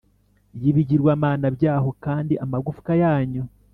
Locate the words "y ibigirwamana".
0.61-1.45